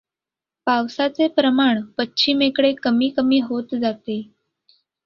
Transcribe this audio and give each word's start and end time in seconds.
पावसाचे 0.67 1.27
प्रमाण 1.27 1.81
पश्चिमेकडे 1.97 2.73
कमी 2.83 3.09
कमी 3.17 3.39
होत 3.39 3.75
जाते. 3.75 4.21